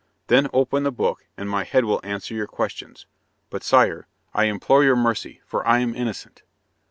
[0.29, 3.05] Then open the book, and my head will answer your questions.
[3.51, 6.41] But, sire, I implore your mercy, for I am innocent."